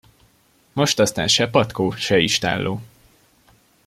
Most 0.73 0.99
aztán 0.99 1.27
se 1.27 1.49
patkó, 1.49 1.91
se 1.91 2.17
istálló! 2.19 2.81